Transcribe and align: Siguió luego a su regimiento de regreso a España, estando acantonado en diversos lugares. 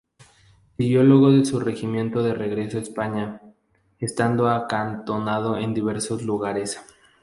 Siguió 0.77 1.03
luego 1.03 1.27
a 1.27 1.45
su 1.45 1.59
regimiento 1.59 2.23
de 2.23 2.33
regreso 2.33 2.79
a 2.79 2.81
España, 2.81 3.39
estando 3.99 4.49
acantonado 4.49 5.57
en 5.57 5.75
diversos 5.75 6.23
lugares. 6.23 6.79